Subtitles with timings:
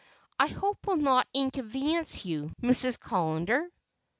[0.39, 2.99] "I hope we'll not inconvenience you, Mrs.
[2.99, 3.71] Callender."